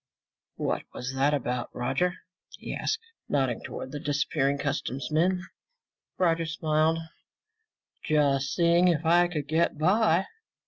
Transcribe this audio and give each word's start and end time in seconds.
"What 0.55 0.81
was 0.95 1.13
that 1.13 1.31
about, 1.31 1.69
Roger?" 1.75 2.15
he 2.57 2.73
asked, 2.73 2.97
nodding 3.29 3.61
toward 3.61 3.91
the 3.91 3.99
disappearing 3.99 4.57
customs 4.57 5.11
men. 5.11 5.43
Roger 6.17 6.47
smiled. 6.47 6.97
"Just 8.03 8.51
seeing 8.55 8.87
if 8.87 9.05
I 9.05 9.27
could 9.27 9.47
get 9.47 9.77
by." 9.77 10.25